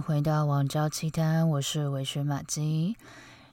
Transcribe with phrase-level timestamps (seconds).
[0.00, 2.96] 回到网交奇谈，我是韦雪马姬。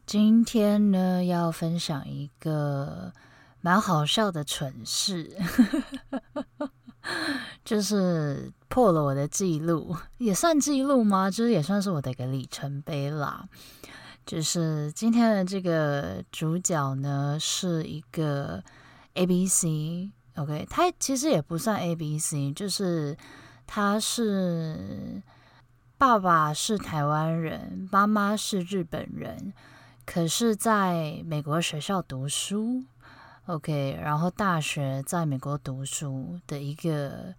[0.06, 3.12] 今天呢，要分享一个
[3.60, 5.36] 蛮好笑的蠢事，
[7.66, 11.30] 就是破了我的记录，也算记录吗？
[11.30, 13.48] 就是也算是我的一个里程碑啦。
[14.26, 18.64] 就是今天的这个主角呢，是一个
[19.16, 23.18] ABC，OK，他其实也不算 ABC，就是
[23.66, 25.22] 他是。
[25.98, 29.52] 爸爸是台湾人，妈妈是日本人，
[30.06, 32.84] 可是在美国学校读书
[33.48, 37.34] ，OK，然后大学在美国读书的一个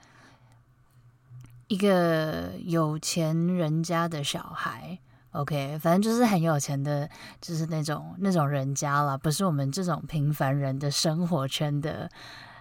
[1.69, 4.99] 一个有钱人家的小孩
[5.31, 7.09] ，OK，反正就是很有钱的，
[7.41, 12.11] 就是那种那种人家啦，不是我们这种平凡人的生活圈的。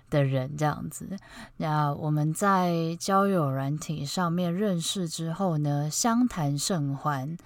[0.10, 1.18] 的人这样子，
[1.58, 7.38] 那我们在交友软体上面认识之后呢，相谈甚欢，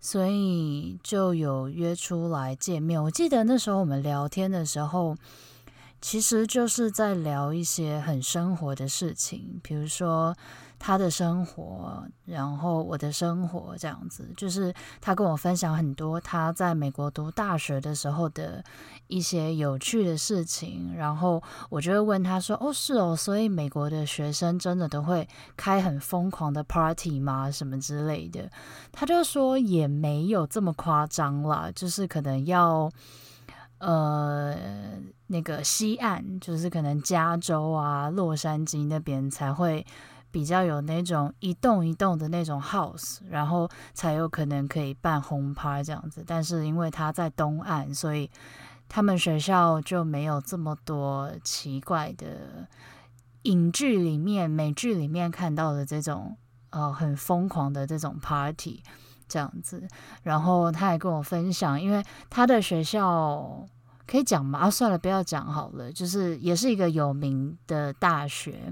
[0.00, 3.02] 所以就有约出来见面。
[3.02, 5.16] 我记得那时候我们聊天的时候，
[6.00, 10.36] 其实就是在聊一些很生活的事情，比如说。
[10.86, 18.62] 他的生活，然后我的生活，这样子，就是他跟我分享很多他在美国读大学的时候的
[19.06, 25.26] 一些有趣的事情，然后我就会问他说：“哦，是哦，所以美国的学生真的都会
[25.56, 27.50] 开很疯狂的 party 吗？
[27.50, 28.50] 什么之类的？”
[28.92, 32.90] 他就说也没有这么夸张啦，就是可能要
[33.78, 34.54] 呃
[35.28, 39.86] 那个西岸，就是可能加州啊、洛杉矶那边才会。
[40.34, 46.24] 比较有那种一栋一栋的那种 house，然后才有可能可以办 home party 这样子。
[46.26, 48.28] 但是因为他在东岸，所以
[48.88, 52.66] 他们学校就没有这么多奇怪的
[53.42, 56.36] 影剧里面、美剧里面看到的这种
[56.70, 58.82] 呃很疯狂的这种 party
[59.28, 59.86] 这样子。
[60.24, 63.64] 然后他还跟我分享，因为他的学校
[64.04, 64.58] 可以讲吗？
[64.58, 65.92] 啊，算了，不要讲好了。
[65.92, 68.68] 就是也是一个有名的大学。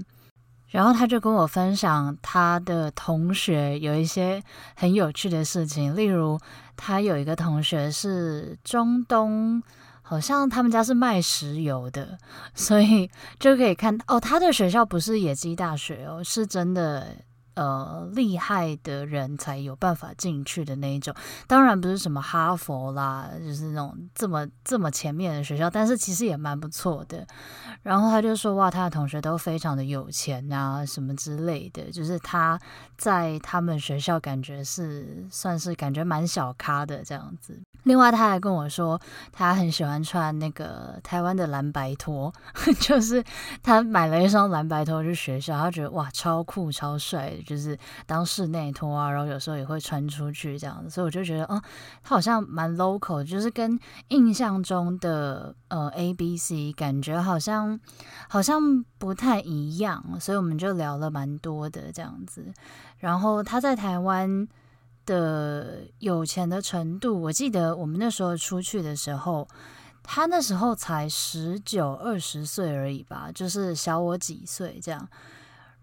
[0.73, 4.41] 然后他就跟我分享他的同学有一些
[4.75, 6.39] 很有趣的事情，例如
[6.75, 9.61] 他有一个同学是中东，
[10.01, 12.17] 好像他们家是卖石油的，
[12.55, 13.07] 所以
[13.39, 17.17] 就可以看哦，他的学校不是野鸡大学哦，是真的。
[17.55, 21.13] 呃，厉害的人才有办法进去的那一种，
[21.45, 27.25] 当然不是什么哈佛啦，就是那种这么这么前面的学校，但是其实也蛮不错的。
[27.83, 32.59] 然后他就说，哇，他的同学都非常的有钱啊，什么之类的，就是他
[32.97, 37.61] 在他们学校感觉是算是感觉蛮小咖的这样子。
[37.83, 38.99] 另外，他还跟我说，
[39.31, 42.33] 他很喜欢穿那个台湾的蓝白拖，
[42.79, 43.21] 就是
[43.61, 47.33] 他买了一双蓝白拖去学校，他觉得哇，超酷超帅。
[47.43, 51.61] 就是当室内拖啊，然后有时候也会穿出去这样子，所以我就觉得，哦，
[52.01, 57.79] 他好像蛮 local，就是跟印象中的呃 ABC 感觉好像
[58.29, 62.53] 好像不太一样，所以我们就聊了蛮多的这样子。
[62.97, 64.47] 然后他在台湾
[65.05, 69.45] 的有钱的程度，我记得我们那时候出去的时候，
[70.01, 75.07] 他那时候才十九二十岁而已吧，就是小我几岁这样。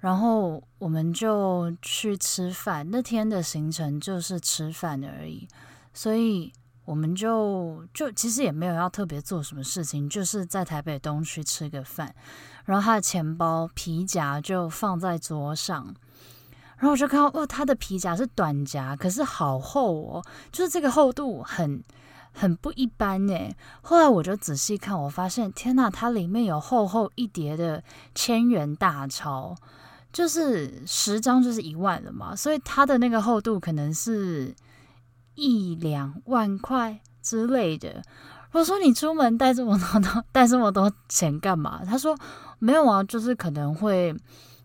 [0.01, 5.47] 然后我们就去吃饭，那天的行程就是吃饭而已，
[5.93, 6.51] 所以
[6.87, 12.15] 我们就就其实也没有要特别做什么事情，就是在台北东区吃个饭。
[12.65, 15.95] 然后他的钱包皮夹就放在桌上，
[16.77, 21.83] 然后我就看到哦，他的皮夹是短夹，可是好厚哦，就是这个厚度很
[22.33, 23.55] 很不一般诶。
[23.83, 27.83] 后来我就仔细看，我发现天呐，它里面有厚厚一叠的
[28.15, 29.55] 千元大钞。
[30.13, 34.55] 就是十张就是一万了嘛，所以它的那个厚度可能是
[35.37, 38.03] 一两万块之类的。
[38.53, 41.85] 我说，你出门带这么多 带这么多钱干嘛？
[41.85, 42.19] 他说
[42.59, 44.13] 没有啊，就是可能会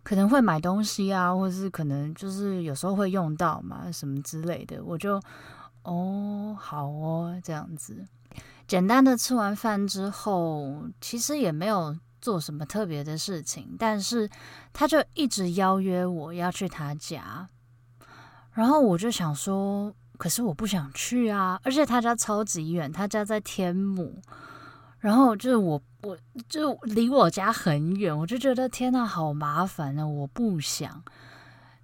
[0.02, 4.84] 可能会买东西啊，或者是可能就是有时候会用到嘛，什么之类的。
[4.84, 5.22] 我就
[5.84, 8.08] 哦，好哦，这样子。
[8.68, 11.96] 简单的吃完饭之后，其实也没有。
[12.26, 14.28] 做什么特别的事情，但是
[14.74, 17.48] 他就一直邀约我要去他家，
[18.54, 24.20] 然后我就想说，可是我不想去啊，而且他家超级远，他家在天母，
[24.98, 26.18] 然后就是我，我
[26.50, 31.04] 就离我家很远，我就觉得天哪，好麻烦啊，我不想。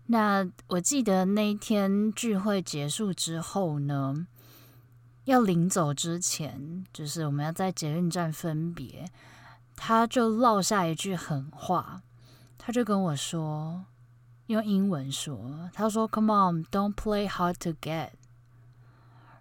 [0.07, 4.25] 那我记得那一天聚会结束之后呢，
[5.25, 9.05] 要临走之前，就是我们要在捷运站分别。
[9.83, 12.03] 他就落下一句狠话，
[12.55, 13.83] 他就跟我说
[14.45, 18.09] ：“用英文说，他说：“Come on, don't play hard to get。”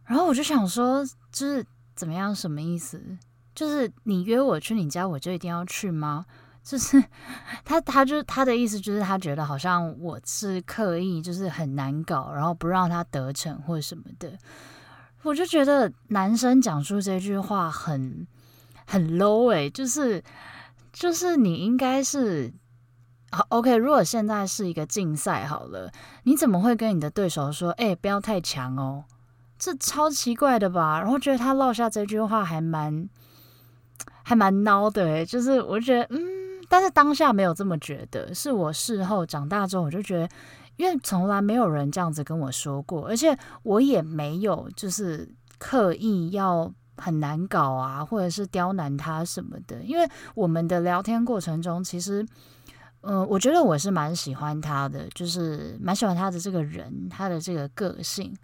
[0.08, 2.34] 然后我就想说，就是怎么样？
[2.34, 3.19] 什么意思？
[3.54, 6.25] 就是你约我去你家，我就一定要去吗？
[6.64, 7.04] 就是
[7.62, 14.38] 他，他就他的意思就是他觉得好像我是刻意，就是很难搞，然后不让他得逞或者什么的。
[15.22, 18.26] 我就觉得男生讲出这句话很
[18.90, 20.22] 很 low 欸，就是
[20.92, 22.52] 就是你应该是
[23.31, 23.76] 好 OK。
[23.76, 25.92] 如果现在是一个竞赛好了，
[26.25, 29.04] 你怎么会跟你的对手说，欸，不要太强哦？
[29.56, 31.00] 这超奇怪的吧？
[31.00, 33.08] 然后觉得他落下这句话还蛮
[34.25, 36.40] 还蛮孬的，就是我觉得嗯。
[36.69, 40.28] 但是当下没有这么觉得，是我事后长大之后，我就觉得，
[40.76, 45.28] 因为从来没有人这样子跟我说过，而且我也没有就是
[45.58, 49.82] 刻意要很难搞啊，或者是刁难他什么的。
[49.82, 52.25] 因为我们的聊天过程中，其实，
[53.00, 58.37] 呃，我觉得我是蛮喜欢他的，就是蛮喜欢他的这个人，他的这个个性。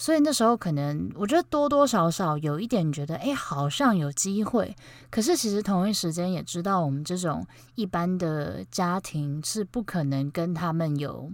[0.00, 4.76] 所以那时候可能我觉得多多少少有一点觉得，哎，好像有机会。
[5.10, 7.44] 可是其实同一时间也知道，我们这种
[7.74, 11.32] 一般的家庭是不可能跟他们有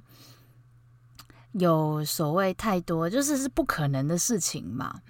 [1.52, 5.02] 有所谓太多，就是是不可能的事情嘛。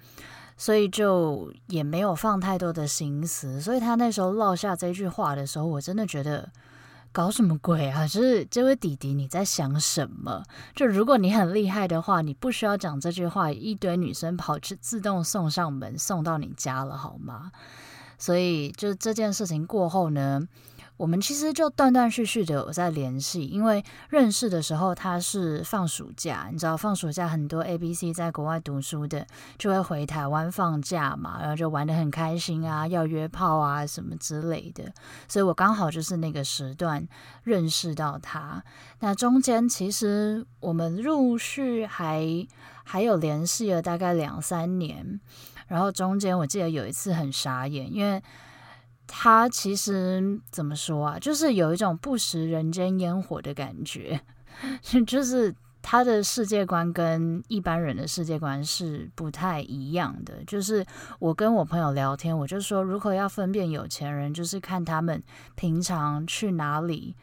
[0.57, 3.61] 所以就也没有放太多的心思。
[3.61, 6.49] 所以他那时候落下这句话的时候，我真的觉得。
[7.15, 8.05] 搞什么鬼啊！
[8.05, 10.43] 就是这位弟弟，你在想什么？
[10.75, 17.53] 就如果你很厉害的话，你不需要讲这句话，一堆女生跑去自动送上门，送到你家了，好吗？
[18.17, 20.41] 所以，就这件事情过后呢，
[20.97, 29.27] 我们其实就断断续续的有在联系，因为认识的时候他是放暑假，你知道放暑假很多 ABC 在国外读书的
[29.57, 34.85] 就会回台湾放假嘛，然后就玩得很开心啊，要约炮啊什么之类的，
[35.27, 37.05] 所以我刚好就是那个时段
[37.43, 38.63] 认识到他。
[38.99, 42.47] 那中间其实我们陆续还
[42.85, 45.19] 还有联系了大概两三年，
[45.67, 48.23] 然后中间我记得有一次很傻眼，因为。
[49.07, 51.19] 他其实怎么说啊？
[51.19, 54.19] 就是有一种不食人间烟火的感觉，
[55.05, 60.43] 就是他的世界观跟一般人的世界观是不太一样的。
[60.45, 60.85] 就是
[61.19, 65.21] 我跟我朋友聊天，我就说，如果要分辨有钱人，就是看他们
[65.55, 67.15] 平常去哪里。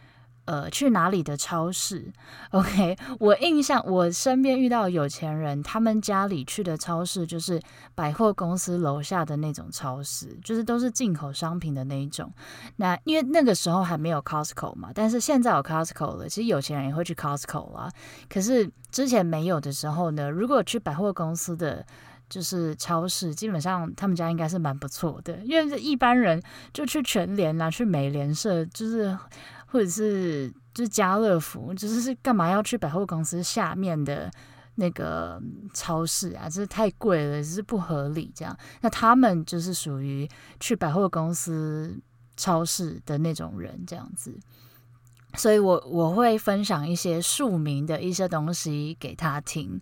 [0.45, 2.13] 呃，去哪里的超市
[2.51, 7.63] ？OK， 我印象，我身边遇到有钱人，他们家里去的超市就是
[7.95, 12.29] 百货公司楼下的那种超市，就是都是进口商品的那一种。
[12.75, 17.89] 那因为那个时候还没有 Costco 嘛，但是现在有 Costco 了，其实有钱人也会去 Costco 啊。
[18.29, 21.87] 可是之前没有的时候呢，如果去百货公司的
[22.29, 26.43] 就是超市，基本上他们家应该是蛮不错的，因为一般人
[26.73, 29.17] 就去全联啊，去美联社，就是。
[29.73, 34.31] 或者是就是家乐福，就是干嘛要去百货公司下面的
[34.75, 35.41] 那个
[35.73, 36.45] 超市啊？
[36.45, 38.31] 这是太贵了，就是不合理。
[38.35, 40.29] 这样，那他们就是属于
[40.61, 41.99] 去百货公司
[42.37, 44.39] 超市的那种人，这样子。
[45.35, 49.81] 所以我我会分享一些庶民的一些东西给他听，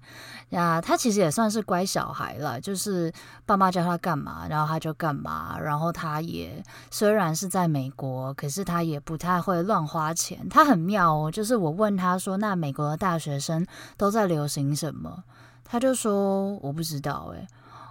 [0.52, 3.12] 啊，他其实也算是乖小孩了，就是
[3.44, 15.24] 爸妈叫他干嘛，然后他就干嘛，然后他也虽然是在美国，可是他也不太会乱花钱，他很妙哦，就是我问他说，那美国的大学生都在流行什么？
[15.64, 17.46] 他就说我不知道，诶，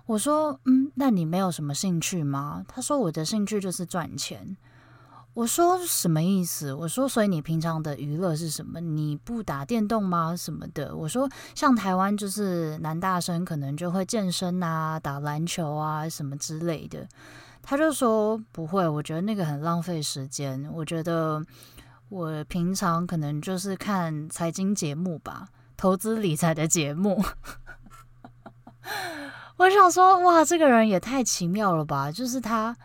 [0.06, 2.64] 我说嗯，那你没有什么兴趣吗？
[2.68, 4.56] 他说我的兴趣就是赚钱。
[5.36, 6.74] 我说什么意思？
[6.74, 8.82] 我说，所以你平常的娱乐是什么？
[8.82, 10.36] 你不打电动吗？
[10.36, 10.94] 什么的？
[10.94, 17.08] 我说，像台湾就是男大生可能就会健身啊、打篮球啊什么之类的。
[17.62, 20.68] 他就说不会，我觉得那个很浪费时间。
[20.74, 21.42] 我觉得
[22.10, 27.24] 我平常可能就是看财经节目吧，投资理财的节目。
[29.56, 32.12] 我想说，哇，这个人也太奇妙了吧！
[32.12, 32.76] 就是他。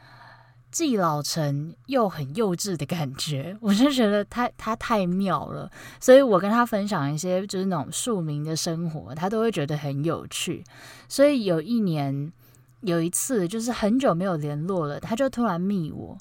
[0.74, 10.64] 既老成又很幼稚的感觉， 我就觉得他他太妙了，所以我跟他分享一些就是那种庶民的生活，他都会觉得很有趣。
[11.08, 12.32] 所以有一年
[12.80, 16.18] 有一次，就是很久没有联络了，他就突然密我，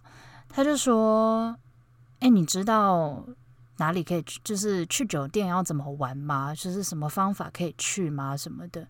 [0.49, 1.57] 他就说
[2.21, 3.25] ：“哎，你知道
[3.77, 4.39] 哪里可以去？
[4.43, 6.53] 就是去酒店要怎么玩吗？
[6.53, 8.37] 就是什么方法可以去吗？
[8.37, 8.87] 什么的？”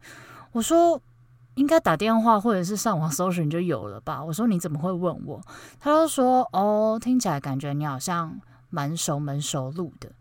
[0.52, 1.02] 我说。
[1.56, 4.24] 应该打电话或者是上网搜寻就有了吧？
[4.24, 5.42] 我说你怎么会问我？
[5.80, 10.12] 他就说哦，听起来感觉你好像蛮熟门熟路的。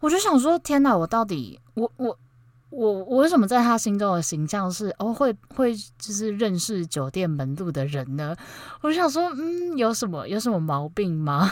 [0.00, 2.18] 我就想说，天哪，我到底我我
[2.70, 8.36] 我我为什么在他心中的形象是哦会会就是认识酒店门路的人呢？
[8.82, 11.50] 我就想说，嗯，有什么有什么毛病吗？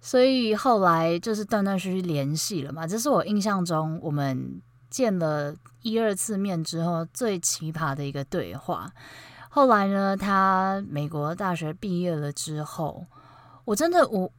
[0.00, 2.86] 所以后来就是断断续续联系了嘛。
[2.86, 4.60] 这是我印象中我们
[4.92, 8.92] 见了一二次面之后最奇葩的一个对话。
[9.48, 13.06] 后来呢，他美国大学毕业了之后，
[13.64, 14.30] 我真的我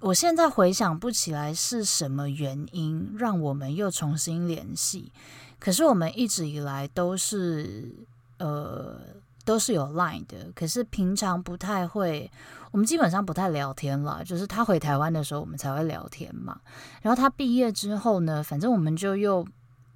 [0.00, 5.12] 我现在回想不起来是什么原因让我们又重新联系。
[5.58, 7.94] 可是我们一直以来都是
[8.38, 8.98] 呃
[9.44, 12.30] 都是有 Line 的，可是平常不太会，
[12.70, 14.22] 我们基本上不太聊天了。
[14.24, 16.60] 就是他回台湾的时候，我们才会聊天嘛。
[17.02, 19.46] 然后他毕业之后呢，反正我们就又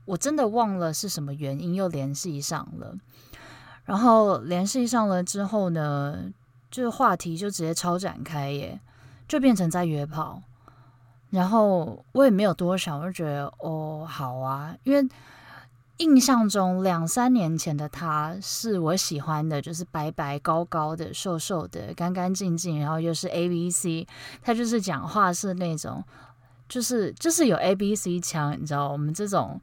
[0.04, 2.94] 我真的忘了是什么原因又联系上了。
[3.84, 6.32] 然后联系上了之后呢，
[6.70, 8.80] 这个话题就直接超展开耶，
[9.28, 10.42] 就变成在约炮。
[11.30, 15.08] 然后我也没有多想，我就觉得哦好啊，因为。
[15.98, 24.04] 印象中，两三年前的他是我喜欢的，就是白白高高的、瘦瘦的、干干净净，然后又是 A B C。
[24.42, 26.02] 他就是讲话是那种，
[26.68, 29.60] 就是就是有 A B C 腔，你知道，我们这种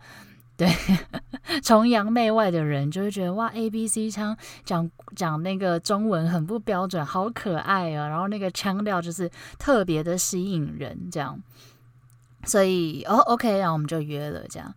[0.62, 0.70] 对
[1.63, 8.08] 崇洋媚外的人就会觉得哇，A B C 腔讲讲那个中文很不标准，好可爱啊！
[8.08, 9.27] 然后那个腔调就是
[9.58, 11.41] 特别的吸引人，这样。
[12.46, 14.72] 所以哦，OK，然后我们就约了，这样。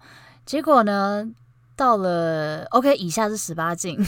[0.46, 1.30] 结果呢？
[1.76, 3.98] 到了，OK，以下是十八禁。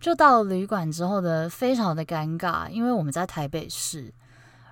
[0.00, 4.14] 就到了旅馆之后呢，非常的尴尬，因为我们在台北市，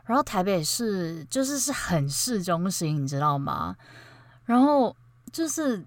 [0.07, 3.77] 然后台北市就是是很市中心，你知道吗？
[4.45, 4.95] 然后
[5.33, 5.83] 就是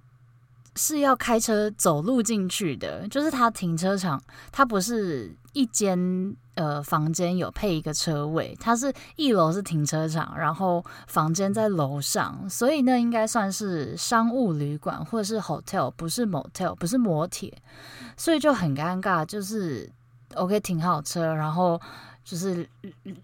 [0.75, 4.21] 是要开车走路进去的，就是它停车场，
[4.51, 6.35] 它不是一间。
[6.55, 17.53] 呃，房间有配一个车位，它是一楼是停车场，然后房间在楼上，所以那应该算是商务旅馆或者是 hotel，不是 motel，不是摩铁，
[18.15, 19.25] 所以就很尴尬。
[19.25, 19.91] 就是
[20.35, 21.77] OK 停好车，然后
[22.23, 22.65] 就是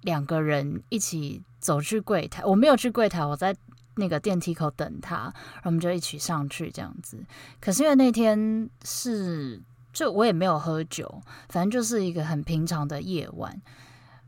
[0.01, 3.55] 两个人一起走去柜台，我没有去柜台，我在
[4.01, 7.17] 那个电梯口等他，然后我们就一起上去这样子。
[7.61, 9.61] 可是因为那天是。
[9.93, 13.61] 就我也没有喝酒，反正就是一个很平常的夜晚，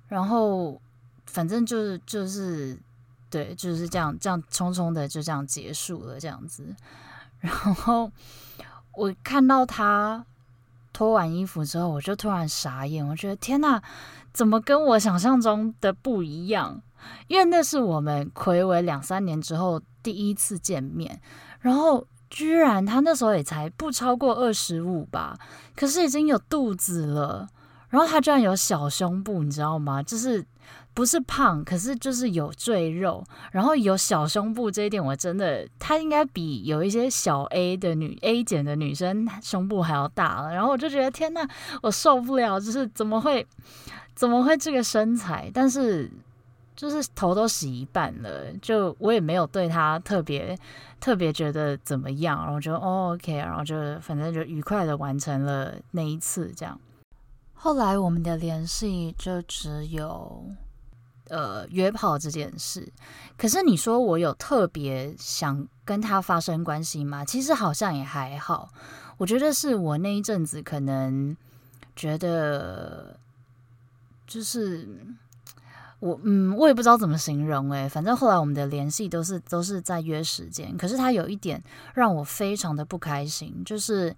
[0.10, 0.78] 然后
[1.26, 2.78] 反正就是就是
[3.30, 6.76] 对，就是这样这样匆匆的就这样结束了这样子。
[7.40, 8.12] 然后
[8.92, 10.26] 我看到他
[10.92, 13.82] 脱完衣服之后，我就突然傻眼，我觉得天哪，
[14.34, 16.82] 怎么跟我想象中的不一样？
[17.28, 21.22] 因为那是我们睽违两三年之后第一次见面，
[21.60, 22.08] 然后。
[22.36, 25.38] 居然他那时候也才不超过二十五吧，
[25.76, 27.48] 可是已经有肚子了，
[27.90, 30.02] 然后他居然有小胸部，你知道吗？
[30.02, 30.44] 就是
[30.96, 41.48] 不是胖，可是就是有赘肉，然后有小胸部这一点我真的，他应该比有一些小 A 的女 A 减的女生胸部还要大了，然后我就觉得天呐，
[41.84, 43.46] 我受不了，就是怎么会
[44.16, 45.52] 怎么会这个身材？
[45.54, 46.10] 但是。
[46.76, 50.58] 就是头都洗一半了，就我也没有对他特别
[51.00, 56.80] 特别觉得怎么样，然后就哦 OK，然后就反正就愉快的完成了那一次这样。
[57.54, 60.44] 后来我们的联系就只有
[61.30, 62.92] 呃约炮这件事。
[63.38, 67.24] 可是你说我有特别想跟他发生关系吗？
[67.24, 68.70] 其实好像也还好。
[69.18, 71.38] 我觉得是我那一阵子可能
[71.96, 73.16] 觉得
[74.26, 74.88] 就是。
[76.04, 80.76] 我嗯，我也不知道怎么形容诶，反正后来我们的联系都是都是在约时间。
[80.78, 84.14] 可是他有一点让我非常的不开心，就是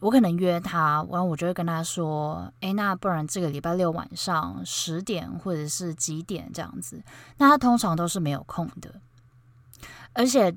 [0.00, 7.02] 我可能约他，然后我就会跟他说：“诶，那不然这个礼拜六晚上十点或者是几点这样子？”
[7.38, 8.92] 那他通常都是没有空的，
[10.12, 10.54] 而且。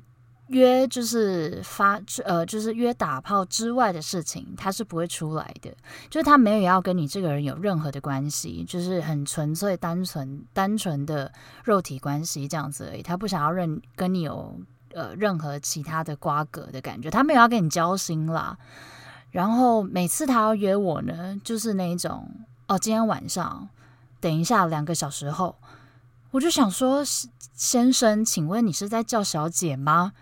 [0.48, 5.70] 约就是发呃，就是约打炮之外的事情，他是不会出来的。
[6.10, 11.32] 就是他没有要跟你这个人有任何的关系，就是很纯粹、单纯、单纯的
[11.64, 13.02] 肉体关系这样子而已。
[13.02, 14.58] 他不想要认跟你有
[14.94, 18.58] 呃任何其他的瓜葛的感觉，他没有要跟你交心啦。
[19.32, 22.30] 然后每次他要约我呢，就是那一种
[22.68, 23.68] 哦，今天晚上
[24.22, 25.58] 等一下两个小时后，
[26.32, 27.04] 我就想说，
[27.54, 30.14] 先生，请问你是在叫小姐吗？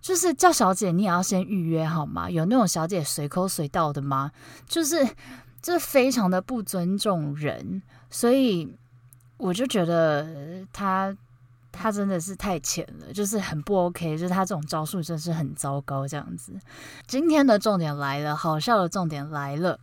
[0.00, 2.30] 就是叫小姐，你也要先预约好吗？
[2.30, 4.30] 有那种小姐随口随到的吗？
[4.66, 4.96] 就是
[5.60, 8.76] 这非常的不尊重人，所以
[9.36, 11.16] 我就觉得他
[11.72, 16.52] 他真的是太浅了，就是很不 OK，就是他这种招数真是很糟糕这样子。
[17.06, 19.78] 今天的重点来了，好笑的重点来了，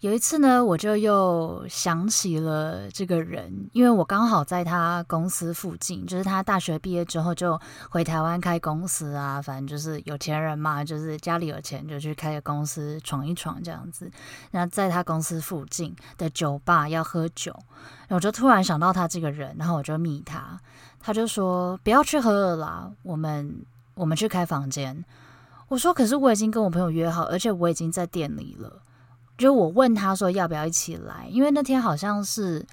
[0.00, 14.08] 有一次呢，我就又想起了这个人，因为我刚好在他公司附近，就是他大学毕业之后就回台湾开公司啊，反正就是有钱人嘛，就是家里有钱就去开个公司闯一闯这样子。
[14.52, 17.52] 那在他公司附近的酒吧要喝酒，
[18.08, 20.60] 我就突然想到他这个人，然后我就密他，
[21.00, 25.04] 他就说不要去喝了啦，我们我们去开房间。
[25.66, 28.80] 我说可是我已经跟我朋友约好，而且我已经在店里了。
[29.38, 32.66] 就我问他说要不要一起来，因为那天好像是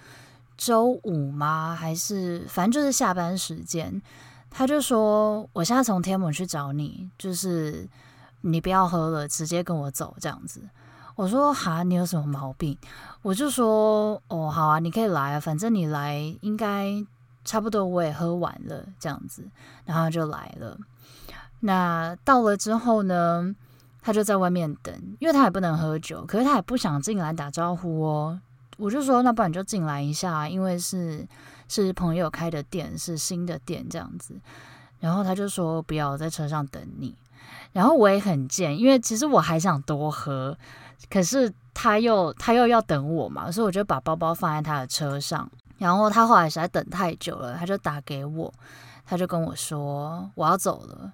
[0.57, 1.77] 周五吗？
[1.79, 4.01] 还是反正就是下班时间。
[4.49, 7.87] 他就说我现在从天母去找你，就是
[8.41, 10.61] 你不要喝了，直接跟我走这样子。
[11.15, 12.75] 我说哈，你有什么毛病？
[13.21, 16.91] 我就说哦，好啊，你可以来啊，反正你来应该
[17.43, 19.47] 差不多，我也喝完了这样子，
[19.85, 20.77] 然后就来了。
[21.59, 23.55] 那到了之后呢？
[24.05, 28.39] 他就在外面等，因为他也不能喝酒，可是他也不想进来打招呼哦。
[28.77, 31.27] 我就说，那不然你就进来一下，因为是
[31.67, 34.39] 是朋友开的店，是新的店这样子。
[34.99, 37.15] 然后他就说不要，在车上等你。
[37.73, 40.55] 然后我也很贱，因为其实我还想多喝，
[41.09, 45.49] 可是他又他又要等我嘛，所以我就把包包放在他的车上。
[45.79, 48.53] 然后他后来实在等太久了，他就打给我，
[49.03, 51.11] 他就跟我说我要走了，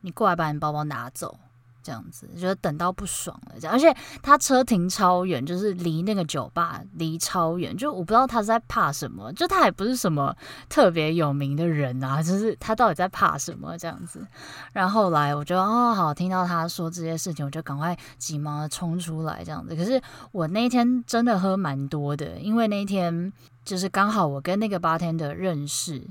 [0.00, 1.36] 你过来把你包包拿走。
[1.82, 10.36] 这样子，觉得等到不爽了，这样，而且他车停超远，就是离那个酒吧离超远，就我不知道他是在怕什么，就他也不是什么
[10.68, 14.26] 特别有名的人啊，就是他到底在怕什么这样子。
[14.72, 19.74] 然后来我就哦好，听到他说这些事情，我就赶快急忙的冲出来这样子。
[19.74, 20.00] 可是
[20.32, 23.32] 我那天真的喝蛮多的，因为那天
[23.64, 26.02] 就是刚好我跟那个八天的认识，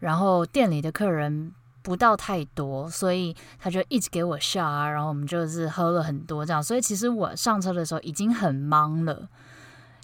[0.00, 1.52] 然后店里的客人。
[1.84, 9.28] 不到太多，所以他就一直给我笑啊，然后我们就是喝了很多这样，所以其实我上车的时候已经很忙了。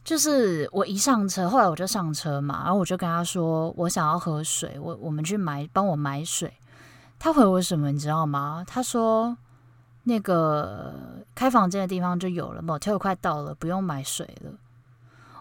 [0.04, 6.52] 就是我一上车，后来我就上车嘛，然后我就跟他说我想要喝水，我我们去买，帮我买水。
[7.18, 8.62] 他回我什么你知道吗？
[8.66, 9.36] 他说
[10.04, 10.94] 那个
[11.34, 14.50] 开房间的地方就有了，motel 快到了，不用买水了。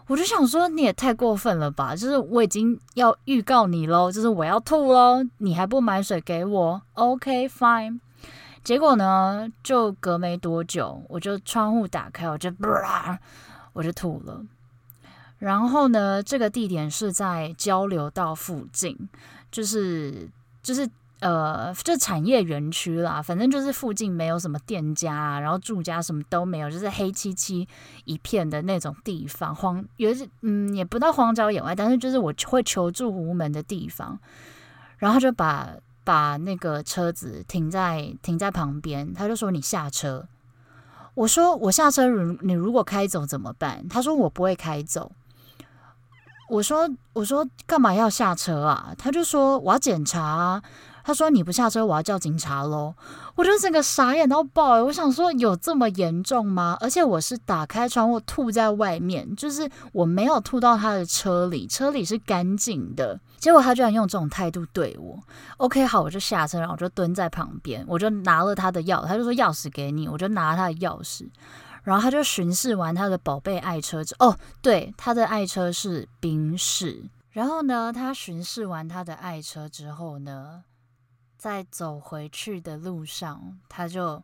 [0.09, 1.95] 我就想说，你也太过分了吧！
[1.95, 7.99] 就是我已经要预告你喽，就是我要吐喽，你还不买水给我？OK fine。
[8.63, 12.51] 结果呢，就隔没多久，我就窗户打开，我就
[13.73, 14.43] 我就吐了。
[15.37, 18.97] 然后呢，这个地点是在交流道附近，
[19.51, 20.27] 就是
[20.63, 20.89] 就是。
[21.21, 27.67] 呃，就产业园区啦，反正就是附近没有什么店家啊，然后住家什么都没有，就是黑漆漆
[28.05, 34.17] 一片的那种地方，荒，有些嗯，也不到荒郊野外，但是就是我会求助无门的地方。
[34.97, 35.69] 然后就把
[36.03, 40.25] 把那个车子停在停在旁边，他就说你下车。
[41.15, 43.85] 我说我下车，如你如果开走怎么办？
[43.89, 45.11] 他说我不会开走。
[46.49, 48.93] 我说我说干嘛要下车啊？
[48.97, 50.61] 他就说我要检查。
[51.03, 52.93] 他说：“你不下车，我要叫警察喽！”
[53.35, 54.83] 我就整个傻眼到爆欸！
[54.83, 56.77] 我想说，有这么严重吗？
[56.81, 63.19] 而且我是打开窗户吐在外面，就是我没有吐到他的车里，车里是干净的。
[63.37, 65.17] 结果他居然用这种态度对我。
[65.57, 71.29] OK，好，我就下车，然后我就蹲在旁边，我就拿了他的钥，他就说钥匙给你，我就拿了他的钥匙，
[71.83, 77.09] 然后他就巡视完他的宝贝爱车之哦，对，他的爱车是宾士。
[77.31, 80.63] 然后呢，他巡视完他的爱车之后呢，
[81.39, 84.21] 在走回去的路上，他就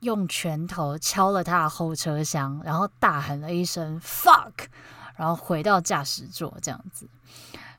[0.00, 4.66] 用拳头敲了他的后车厢，然后大喊了一声 “fuck”，
[5.14, 7.08] 然后回到驾驶座这样子。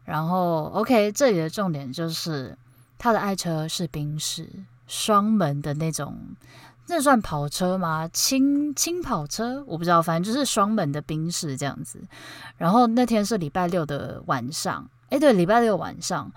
[0.05, 2.57] 然后，OK，这里的重点就是
[2.97, 4.49] 他的爱车是宾士
[4.87, 6.17] 双门的那种，
[6.87, 8.09] 那算跑车吗？
[8.13, 9.61] 轻轻跑车？
[9.67, 12.01] 我不知道，反正就是双门的宾士这样子。
[12.55, 16.31] 然后那天是礼拜六的晚上，诶，对，礼拜六晚上。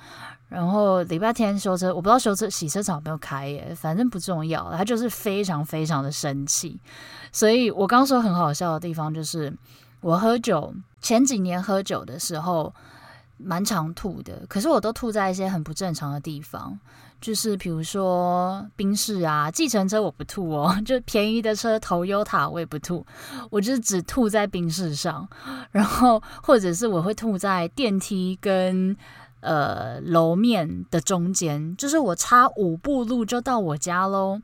[0.55, 4.71] 然后礼拜天修车，我不知道修车洗车厂有没有开耶，反正不重要。
[4.71, 6.79] 他就是非常非常的生气，
[7.33, 9.53] 所以我刚说很好笑的地方就是，
[10.01, 12.73] 我喝酒前几年喝酒的时候
[13.37, 16.79] 蛮常吐的，可是我都吐在一些很不正常的地方，
[17.21, 23.05] 就是比如说宾士啊、计程车我不吐哦， 就便宜的车头优塔我也不吐，
[23.51, 25.29] 我就只吐在宾士上，
[25.73, 28.97] 然后或者是我会吐在电梯跟。
[29.45, 34.41] 呃，楼面的中间，就是我差五步路就到我家喽。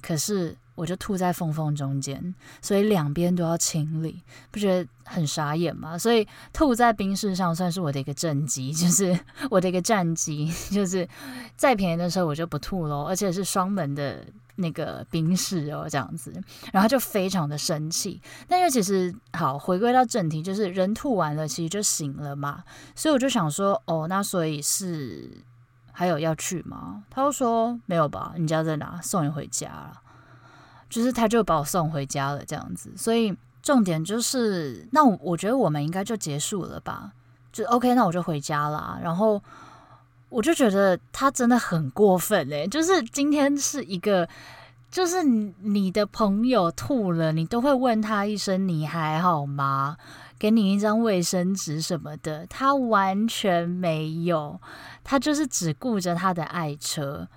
[0.00, 5.96] 可是我就吐在缝缝中间，所以两边都要清理，不觉得很傻眼吗？
[5.96, 9.16] 所以吐在冰室上算是我的一个政绩， 就是
[9.48, 11.08] 我的一个战绩， 就是
[11.56, 14.24] 再便宜的时候我就不吐喽，而且是双门的
[14.56, 16.32] 那个宾士哦，这样子，
[16.72, 18.20] 然后就非常的生气。
[18.46, 22.62] 但因为其实好回归到正题，就是人吐完了，其实就醒了嘛。
[22.94, 25.42] 所以我就想说，哦，那所以是
[25.90, 27.04] 还有要去吗？
[27.10, 29.00] 他就说没有吧，你家在哪？
[29.02, 29.92] 送你回家了。
[30.88, 32.92] 就是他就把我送回家了，这样子。
[32.96, 37.12] 所以重点就是，那我我觉得我们应该就结束了吧？
[37.50, 38.98] 就 OK，那我就回家啦。
[39.02, 39.42] 然后。
[40.32, 44.26] 我就觉得他真的很过分欸，就是今天是一个，
[44.90, 49.98] 就是你的朋友吐了，你都会问他一声你还好吗？
[50.38, 54.58] 给你一张卫生纸什么的，他完全没有，
[55.04, 57.28] 他就是只顾着他的爱车，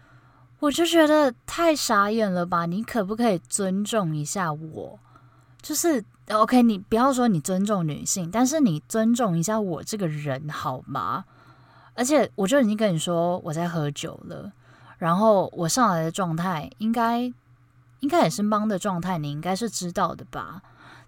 [0.59, 2.65] 我就觉得太傻眼了吧？
[2.65, 4.99] 你可不可以尊重一下我？
[5.61, 11.25] 就是 OK，你不要说你尊重女性，但是你尊重一下我这个人好吗？
[11.95, 14.51] 而且我就已经跟你说我在喝酒了，
[14.97, 17.21] 然后我上来的状态应该
[18.01, 20.61] 应该也是懵的状态，你应该是知道的吧？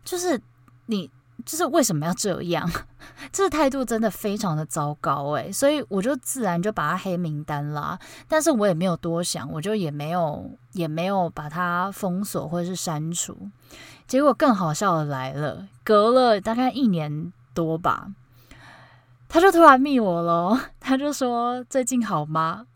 [0.03, 0.41] 就是
[0.85, 1.11] 你
[1.45, 2.69] 就是为什么要这样？
[3.31, 7.99] 这态度真的非常的糟糕诶，所以我就自然就把他黑名单啦。
[8.27, 13.37] 但是我也没有多想，我就也没有也没有把他封锁或者是删除。
[14.07, 18.07] 结果更好笑的来了，隔了大概一年多吧。
[19.29, 22.65] 他就突然密我了，他就说最近好吗？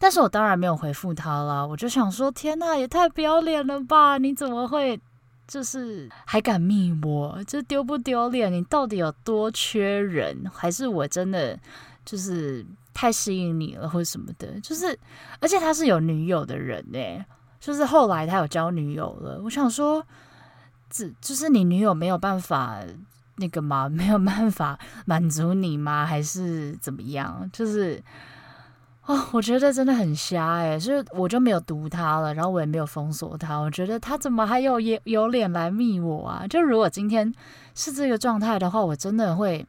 [0.00, 1.66] 但是我当然没有回复他了。
[1.66, 4.16] 我就想说，天哪，也太不要脸了吧！
[4.18, 5.00] 你怎么会
[5.46, 7.42] 就是还敢密我？
[7.46, 8.52] 这丢不丢脸？
[8.52, 10.44] 你到底有多缺人？
[10.54, 11.58] 还是我真的
[12.04, 12.64] 就是
[12.94, 14.60] 太吸引你了，或者什么的？
[14.60, 14.96] 就是，
[15.40, 17.26] 而且他是有女友的人哎，
[17.58, 19.40] 就是后来他有交女友了。
[19.42, 20.06] 我想说，
[20.88, 22.78] 这就是你女友没有办法。
[23.38, 23.88] 那个吗？
[23.90, 26.04] 没有办法满足你吗？
[26.04, 27.48] 还是怎么样？
[27.52, 28.02] 就是
[29.06, 33.56] 哦，我觉得真的很瞎哎，所以我就没有读他了，然后我也没有封锁他。
[33.56, 36.46] 我觉得他怎么还有有有脸来密我啊？
[36.46, 37.32] 就如果今天
[37.74, 39.66] 是这个状态的话，我真的会，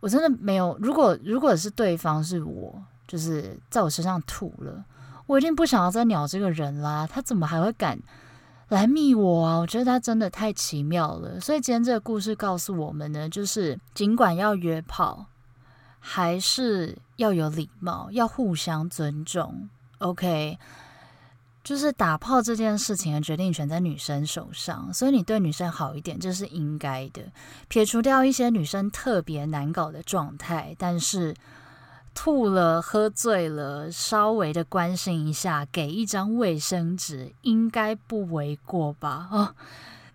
[0.00, 0.76] 我真的没有。
[0.80, 4.84] 如果如果是对方是我，就是在我身上吐了，
[5.26, 7.08] 我一定不想要再鸟这个人啦。
[7.10, 7.98] 他怎么还会敢？
[8.68, 9.58] 来密我啊！
[9.58, 11.38] 我觉得他真的太奇妙了。
[11.40, 15.26] 所以今天这个故事告诉我们呢，就是尽管要约炮，
[16.00, 19.68] 还是要有礼貌，要互相尊重。
[19.98, 20.58] OK，
[21.62, 27.22] 就是打炮这件事情的决定权在女生手上，所以你对女生好一点，这是应该的。
[27.68, 31.34] 撇除掉一些女生特别难搞的状态，但是。
[32.14, 39.28] 吐了，喝醉了，稍微的关心一下，给一张卫生纸，应该不为过吧？
[39.32, 39.54] 哦，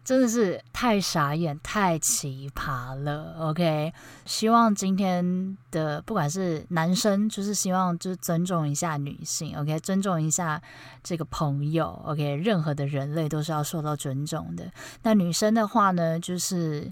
[0.04, 3.36] 真的是太傻眼，太奇葩了。
[3.40, 3.94] OK，
[4.26, 10.60] 希望今天的不管是男生，就是希望就是尊重一下女性，OK，尊重一下
[11.04, 14.72] 这个朋友，OK，任何的人类都是要受到尊重的。
[15.04, 16.92] 那女生的话呢，就是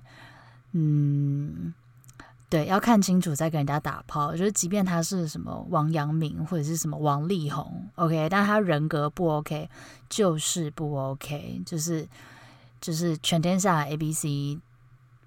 [0.74, 1.74] 嗯。
[2.50, 4.32] 对，要看清楚再跟人家打炮。
[4.32, 9.70] 就是，即便他是什么王阳明或者是什么王力宏，OK，但他人格不 OK，
[10.10, 12.08] 就是不 OK，就是
[12.80, 14.58] 就是全天下 ABC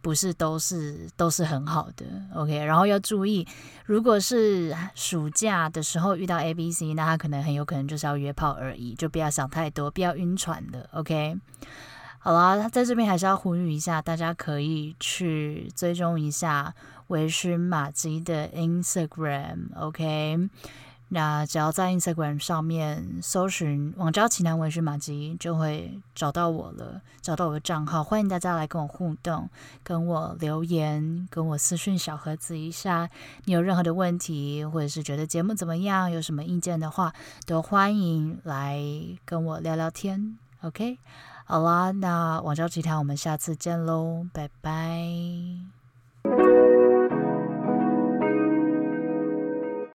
[0.00, 2.56] 不是都是都是很好的，OK。
[2.64, 3.46] 然后要注意，
[3.84, 11.36] 如果是暑假的时候遇到 ABC，那他可能很有可能就是要约炮而已，就不要想太多，不要晕船的，OK。
[12.18, 16.74] 好啦，在这边还是要呼吁一下，大家可以去追踪一下。
[17.10, 20.48] 微醺玛吉的 Instagram，OK，
[21.08, 28.04] 那只要在 Instagram 上面搜寻“网交奇谈微醺玛吉”，就会找到我了，找到我的账号。
[28.04, 29.50] 欢迎大家来跟我互动，
[29.82, 33.10] 跟我留言，跟我私讯小盒子一下。
[33.44, 37.12] 你有任何的问题，或者是觉得节目怎么样，有什么意见的话，
[37.44, 38.80] 都欢迎来
[39.24, 40.38] 跟我聊聊天。
[40.60, 41.00] OK，
[41.44, 45.79] 好啦，那网交奇谈，我们下次见喽，拜拜。